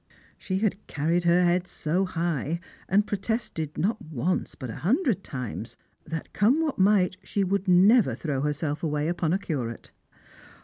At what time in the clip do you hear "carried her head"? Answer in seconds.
0.87-1.67